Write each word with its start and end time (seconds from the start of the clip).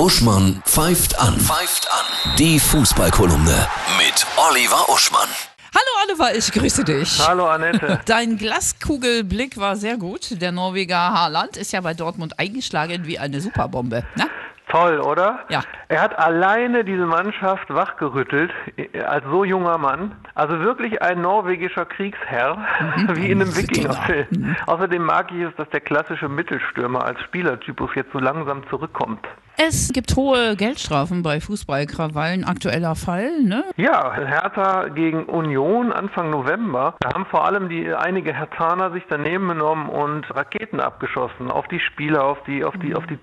Uschmann 0.00 0.62
pfeift 0.64 1.20
an. 1.20 1.38
Pfeift 1.38 1.86
an. 1.92 2.34
Die 2.38 2.58
Fußballkolumne 2.58 3.68
mit 3.98 4.26
Oliver 4.48 4.88
Uschmann. 4.88 5.28
Hallo 5.74 6.08
Oliver, 6.08 6.34
ich 6.34 6.50
grüße 6.50 6.84
dich. 6.84 7.20
Hallo 7.28 7.46
Annette. 7.46 8.00
Dein 8.06 8.38
Glaskugelblick 8.38 9.58
war 9.58 9.76
sehr 9.76 9.98
gut. 9.98 10.40
Der 10.40 10.52
Norweger 10.52 10.96
Haaland 10.96 11.58
ist 11.58 11.72
ja 11.72 11.82
bei 11.82 11.92
Dortmund 11.92 12.38
eingeschlagen 12.38 13.06
wie 13.06 13.18
eine 13.18 13.42
Superbombe. 13.42 14.02
Na? 14.16 14.24
Toll, 14.70 15.00
oder? 15.00 15.40
Ja. 15.48 15.62
Er 15.88 16.00
hat 16.00 16.16
alleine 16.18 16.84
diese 16.84 17.04
Mannschaft 17.06 17.68
wachgerüttelt, 17.74 18.52
äh, 18.76 19.00
als 19.00 19.24
so 19.24 19.44
junger 19.44 19.78
Mann. 19.78 20.12
Also 20.34 20.60
wirklich 20.60 21.02
ein 21.02 21.20
norwegischer 21.20 21.84
Kriegsherr, 21.84 22.56
wie 23.14 23.30
in 23.30 23.42
einem 23.42 23.56
Wikingerfilm. 23.56 24.26
Mhm. 24.30 24.56
Außerdem 24.66 25.02
mag 25.02 25.32
ich 25.32 25.42
es, 25.42 25.54
dass 25.56 25.68
der 25.70 25.80
klassische 25.80 26.28
Mittelstürmer 26.28 27.04
als 27.04 27.20
Spielertypus 27.22 27.90
jetzt 27.96 28.12
so 28.12 28.20
langsam 28.20 28.62
zurückkommt. 28.68 29.26
Es 29.62 29.92
gibt 29.92 30.16
hohe 30.16 30.56
Geldstrafen 30.56 31.22
bei 31.22 31.38
Fußballkrawallen. 31.38 32.44
Aktueller 32.44 32.94
Fall, 32.94 33.42
ne? 33.42 33.64
Ja, 33.76 34.14
Hertha 34.14 34.88
gegen 34.88 35.24
Union 35.24 35.92
Anfang 35.92 36.30
November. 36.30 36.94
Da 37.00 37.12
haben 37.12 37.26
vor 37.26 37.44
allem 37.44 37.68
die 37.68 37.92
einige 37.92 38.32
Hertaner 38.32 38.90
sich 38.92 39.02
daneben 39.10 39.48
genommen 39.48 39.90
und 39.90 40.34
Raketen 40.34 40.80
abgeschossen 40.80 41.50
auf 41.50 41.68
die 41.68 41.80
Spieler, 41.80 42.24
auf 42.24 42.42
die, 42.44 42.64
auf 42.64 42.74
die, 42.78 42.94
auf 42.94 43.06
die 43.06 43.18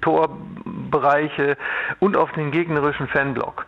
Torbereiche 0.90 1.58
und 2.00 2.18
auf 2.18 2.32
den 2.34 2.52
gegnerischen 2.52 3.08
Fanblock. 3.08 3.66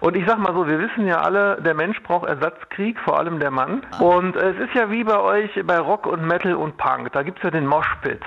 Und 0.00 0.16
ich 0.16 0.24
sag 0.26 0.38
mal 0.38 0.54
so, 0.54 0.66
wir 0.68 0.78
wissen 0.78 1.06
ja 1.06 1.20
alle, 1.20 1.60
der 1.60 1.74
Mensch 1.74 2.00
braucht 2.02 2.28
Ersatzkrieg, 2.28 2.98
vor 3.00 3.18
allem 3.18 3.40
der 3.40 3.50
Mann. 3.50 3.82
Und 3.98 4.36
es 4.36 4.56
ist 4.58 4.74
ja 4.74 4.90
wie 4.90 5.02
bei 5.02 5.18
euch 5.18 5.50
bei 5.64 5.78
Rock 5.78 6.06
und 6.06 6.24
Metal 6.24 6.54
und 6.54 6.76
Punk. 6.76 7.12
Da 7.12 7.22
gibt's 7.22 7.42
ja 7.42 7.50
den 7.50 7.66
Moshpit. 7.66 8.22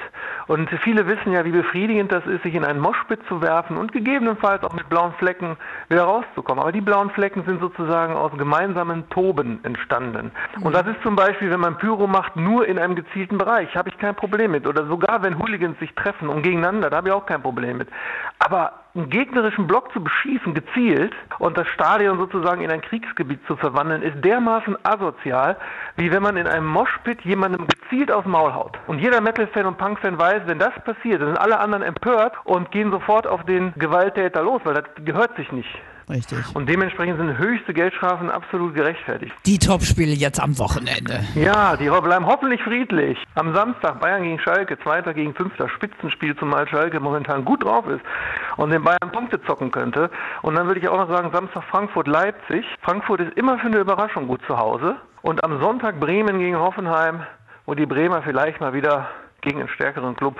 Und 0.51 0.69
viele 0.83 1.07
wissen 1.07 1.31
ja, 1.31 1.45
wie 1.45 1.51
befriedigend 1.51 2.11
das 2.11 2.25
ist, 2.25 2.43
sich 2.43 2.55
in 2.55 2.65
einen 2.65 2.81
Moshpit 2.81 3.25
zu 3.29 3.41
werfen 3.41 3.77
und 3.77 3.93
gegebenenfalls 3.93 4.65
auch 4.65 4.73
mit 4.73 4.89
blauen 4.89 5.13
Flecken 5.13 5.55
wieder 5.87 6.03
rauszukommen. 6.03 6.61
Aber 6.61 6.73
die 6.73 6.81
blauen 6.81 7.09
Flecken 7.11 7.45
sind 7.45 7.61
sozusagen 7.61 8.15
aus 8.15 8.33
gemeinsamen 8.37 9.09
Toben 9.11 9.63
entstanden. 9.63 10.29
Und 10.61 10.75
das 10.75 10.85
ist 10.87 11.01
zum 11.03 11.15
Beispiel, 11.15 11.51
wenn 11.51 11.61
man 11.61 11.77
Pyro 11.77 12.05
macht, 12.05 12.35
nur 12.35 12.67
in 12.67 12.79
einem 12.79 12.95
gezielten 12.95 13.37
Bereich. 13.37 13.73
Habe 13.77 13.87
ich 13.87 13.97
kein 13.97 14.13
Problem 14.13 14.51
mit. 14.51 14.67
Oder 14.67 14.85
sogar, 14.87 15.23
wenn 15.23 15.39
Hooligans 15.39 15.79
sich 15.79 15.95
treffen 15.95 16.27
und 16.27 16.41
gegeneinander, 16.41 16.89
da 16.89 16.97
habe 16.97 17.07
ich 17.07 17.13
auch 17.13 17.25
kein 17.25 17.41
Problem 17.41 17.77
mit. 17.77 17.87
Aber 18.39 18.73
einen 18.93 19.09
gegnerischen 19.09 19.67
Block 19.67 19.91
zu 19.93 20.03
beschießen, 20.03 20.53
gezielt, 20.53 21.13
und 21.39 21.57
das 21.57 21.67
Stadion 21.69 22.17
sozusagen 22.17 22.61
in 22.61 22.71
ein 22.71 22.81
Kriegsgebiet 22.81 23.39
zu 23.47 23.55
verwandeln, 23.55 24.01
ist 24.01 24.23
dermaßen 24.23 24.77
asozial, 24.83 25.55
wie 25.95 26.11
wenn 26.11 26.21
man 26.21 26.35
in 26.35 26.47
einem 26.47 26.67
Moshpit 26.67 27.21
jemandem 27.21 27.67
gezielt 27.67 28.11
aufs 28.11 28.27
Maul 28.27 28.53
haut. 28.53 28.77
Und 28.87 28.99
jeder 28.99 29.21
Metal-Fan 29.21 29.65
und 29.65 29.77
Punk-Fan 29.77 30.19
weiß, 30.19 30.40
wenn 30.47 30.59
das 30.59 30.73
passiert, 30.83 31.21
dann 31.21 31.29
sind 31.29 31.37
alle 31.37 31.59
anderen 31.59 31.83
empört 31.83 32.33
und 32.43 32.71
gehen 32.71 32.91
sofort 32.91 33.27
auf 33.27 33.43
den 33.45 33.73
Gewalttäter 33.75 34.41
los, 34.41 34.61
weil 34.63 34.75
das 34.75 34.85
gehört 35.03 35.35
sich 35.35 35.51
nicht. 35.51 35.69
Richtig. 36.11 36.39
Und 36.53 36.67
dementsprechend 36.67 37.17
sind 37.17 37.37
höchste 37.37 37.73
Geldstrafen 37.73 38.29
absolut 38.29 38.75
gerechtfertigt. 38.75 39.33
Die 39.45 39.57
Topspiele 39.57 40.11
jetzt 40.11 40.41
am 40.41 40.59
Wochenende. 40.59 41.21
Ja, 41.35 41.77
die 41.77 41.89
bleiben 41.89 42.25
hoffentlich 42.25 42.61
friedlich. 42.63 43.17
Am 43.35 43.53
Samstag 43.55 44.01
Bayern 44.01 44.23
gegen 44.23 44.39
Schalke, 44.39 44.77
Zweiter 44.79 45.13
gegen 45.13 45.33
Fünfter 45.33 45.69
Spitzenspiel, 45.69 46.35
zumal 46.35 46.67
Schalke 46.67 46.99
momentan 46.99 47.45
gut 47.45 47.63
drauf 47.63 47.87
ist 47.87 48.01
und 48.57 48.71
den 48.71 48.83
Bayern 48.83 49.11
Punkte 49.13 49.41
zocken 49.43 49.71
könnte. 49.71 50.09
Und 50.41 50.55
dann 50.55 50.67
würde 50.67 50.81
ich 50.81 50.89
auch 50.89 50.97
noch 50.97 51.09
sagen, 51.09 51.31
Samstag 51.31 51.63
Frankfurt-Leipzig. 51.65 52.65
Frankfurt 52.81 53.21
ist 53.21 53.37
immer 53.37 53.57
für 53.59 53.67
eine 53.67 53.77
Überraschung 53.77 54.27
gut 54.27 54.41
zu 54.47 54.57
Hause. 54.57 54.97
Und 55.21 55.43
am 55.43 55.61
Sonntag 55.61 55.99
Bremen 55.99 56.39
gegen 56.39 56.57
Hoffenheim, 56.57 57.21
wo 57.65 57.73
die 57.73 57.85
Bremer 57.85 58.21
vielleicht 58.23 58.59
mal 58.59 58.73
wieder 58.73 59.07
gegen 59.41 59.59
einen 59.59 59.69
stärkeren 59.69 60.15
Club 60.15 60.35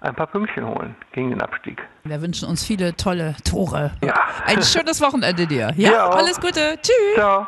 ein 0.00 0.14
paar 0.14 0.26
Pünktchen 0.26 0.66
holen 0.66 0.94
gegen 1.12 1.30
den 1.30 1.40
Abstieg. 1.40 1.82
Wir 2.04 2.20
wünschen 2.20 2.48
uns 2.48 2.64
viele 2.64 2.94
tolle 2.96 3.34
Tore. 3.44 3.92
Ja. 4.04 4.14
Ein 4.44 4.62
schönes 4.62 5.00
Wochenende 5.00 5.46
dir. 5.46 5.72
Ja, 5.76 5.90
Ja, 5.92 6.08
alles 6.10 6.40
Gute. 6.40 6.78
Tschüss. 6.82 7.14
Ciao. 7.14 7.46